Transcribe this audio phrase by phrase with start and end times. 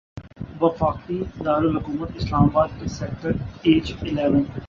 [0.61, 3.31] وفاقی دارالحکومت اسلام آباد کے سیکٹر
[3.63, 4.43] ایچ الیون